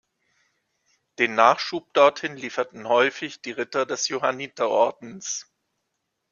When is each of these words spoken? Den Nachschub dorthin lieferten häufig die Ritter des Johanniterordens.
Den 1.19 1.35
Nachschub 1.35 1.93
dorthin 1.93 2.35
lieferten 2.35 2.87
häufig 2.89 3.43
die 3.43 3.51
Ritter 3.51 3.85
des 3.85 4.07
Johanniterordens. 4.07 5.53